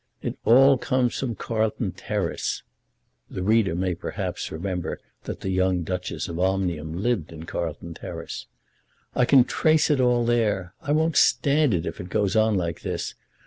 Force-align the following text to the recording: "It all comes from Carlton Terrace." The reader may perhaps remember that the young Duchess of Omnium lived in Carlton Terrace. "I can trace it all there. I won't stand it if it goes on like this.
"It 0.23 0.35
all 0.45 0.79
comes 0.79 1.15
from 1.19 1.35
Carlton 1.35 1.91
Terrace." 1.91 2.63
The 3.29 3.43
reader 3.43 3.75
may 3.75 3.93
perhaps 3.93 4.51
remember 4.51 4.99
that 5.25 5.41
the 5.41 5.51
young 5.51 5.83
Duchess 5.83 6.27
of 6.27 6.39
Omnium 6.39 6.93
lived 7.03 7.31
in 7.31 7.45
Carlton 7.45 7.93
Terrace. 7.93 8.47
"I 9.13 9.25
can 9.25 9.43
trace 9.43 9.91
it 9.91 10.01
all 10.01 10.25
there. 10.25 10.73
I 10.81 10.91
won't 10.91 11.17
stand 11.17 11.75
it 11.75 11.85
if 11.85 12.01
it 12.01 12.09
goes 12.09 12.35
on 12.35 12.55
like 12.57 12.81
this. 12.81 13.13